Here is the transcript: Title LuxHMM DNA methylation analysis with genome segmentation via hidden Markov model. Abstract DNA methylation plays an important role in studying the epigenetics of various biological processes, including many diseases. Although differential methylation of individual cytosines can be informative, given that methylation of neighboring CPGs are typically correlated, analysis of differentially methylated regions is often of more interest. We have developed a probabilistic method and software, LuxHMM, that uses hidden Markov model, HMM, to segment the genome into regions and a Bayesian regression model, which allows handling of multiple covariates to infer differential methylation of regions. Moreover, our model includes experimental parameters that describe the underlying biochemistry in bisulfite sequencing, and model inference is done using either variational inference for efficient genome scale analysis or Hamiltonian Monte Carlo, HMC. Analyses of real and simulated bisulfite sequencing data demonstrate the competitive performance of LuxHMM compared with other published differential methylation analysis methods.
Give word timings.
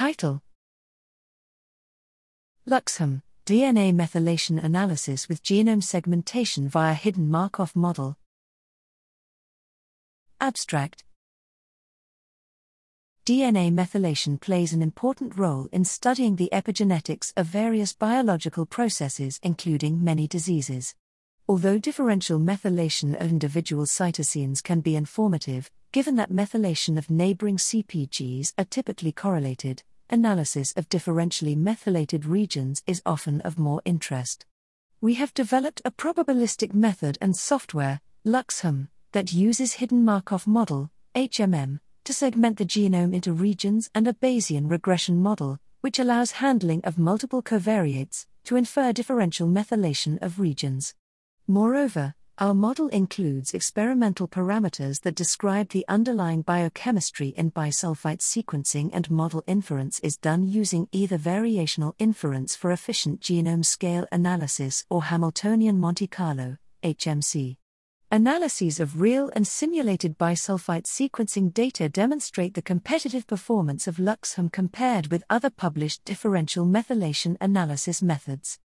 Title 0.00 0.40
LuxHMM 2.66 3.20
DNA 3.44 3.92
methylation 3.92 4.64
analysis 4.64 5.28
with 5.28 5.42
genome 5.42 5.82
segmentation 5.82 6.70
via 6.70 6.94
hidden 6.94 7.30
Markov 7.30 7.76
model. 7.76 8.16
Abstract 10.40 11.04
DNA 13.26 13.70
methylation 13.70 14.40
plays 14.40 14.72
an 14.72 14.80
important 14.80 15.36
role 15.36 15.68
in 15.70 15.84
studying 15.84 16.36
the 16.36 16.48
epigenetics 16.50 17.34
of 17.36 17.44
various 17.44 17.92
biological 17.92 18.64
processes, 18.64 19.38
including 19.42 20.02
many 20.02 20.26
diseases. 20.26 20.94
Although 21.46 21.76
differential 21.76 22.38
methylation 22.40 23.20
of 23.20 23.28
individual 23.28 23.84
cytosines 23.84 24.62
can 24.62 24.80
be 24.80 24.96
informative, 24.96 25.70
given 25.92 26.16
that 26.16 26.32
methylation 26.32 26.96
of 26.96 27.10
neighboring 27.10 27.58
CPGs 27.58 28.54
are 28.56 28.64
typically 28.64 29.12
correlated, 29.12 29.82
analysis 30.10 30.72
of 30.76 30.88
differentially 30.88 31.56
methylated 31.56 32.24
regions 32.24 32.82
is 32.86 33.02
often 33.06 33.40
of 33.40 33.58
more 33.58 33.80
interest. 33.84 34.44
We 35.00 35.14
have 35.14 35.32
developed 35.32 35.80
a 35.84 35.90
probabilistic 35.90 36.74
method 36.74 37.16
and 37.20 37.36
software, 37.36 38.00
LuxHMM, 38.26 38.88
that 39.12 39.32
uses 39.32 39.74
hidden 39.74 40.04
Markov 40.04 40.46
model, 40.46 40.90
HMM, 41.14 41.80
to 42.04 42.12
segment 42.12 42.58
the 42.58 42.64
genome 42.64 43.14
into 43.14 43.32
regions 43.32 43.90
and 43.94 44.06
a 44.06 44.12
Bayesian 44.12 44.70
regression 44.70 45.16
model, 45.22 45.58
which 45.80 45.98
allows 45.98 46.32
handling 46.32 46.82
of 46.84 46.98
multiple 46.98 47.42
covariates 47.42 48.26
to 48.44 48.56
infer 48.56 48.92
differential 48.92 49.48
methylation 49.48 50.20
of 50.22 50.40
regions. 50.40 50.94
Moreover, 51.46 52.14
our 52.40 52.54
model 52.54 52.88
includes 52.88 53.52
experimental 53.52 54.26
parameters 54.26 55.02
that 55.02 55.14
describe 55.14 55.68
the 55.68 55.84
underlying 55.88 56.40
biochemistry 56.40 57.28
in 57.36 57.50
bisulfite 57.50 58.20
sequencing, 58.20 58.88
and 58.94 59.10
model 59.10 59.44
inference 59.46 60.00
is 60.00 60.16
done 60.16 60.48
using 60.48 60.88
either 60.90 61.18
variational 61.18 61.92
inference 61.98 62.56
for 62.56 62.72
efficient 62.72 63.20
genome 63.20 63.62
scale 63.62 64.06
analysis 64.10 64.86
or 64.88 65.02
Hamiltonian 65.02 65.78
Monte 65.78 66.06
Carlo, 66.06 66.56
HMC. 66.82 67.58
Analyses 68.10 68.80
of 68.80 69.02
real 69.02 69.30
and 69.36 69.46
simulated 69.46 70.16
bisulfite 70.16 70.86
sequencing 70.86 71.52
data 71.52 71.90
demonstrate 71.90 72.54
the 72.54 72.62
competitive 72.62 73.26
performance 73.26 73.86
of 73.86 73.98
LuxHMM 73.98 74.50
compared 74.50 75.08
with 75.08 75.24
other 75.28 75.50
published 75.50 76.06
differential 76.06 76.64
methylation 76.64 77.36
analysis 77.38 78.02
methods. 78.02 78.58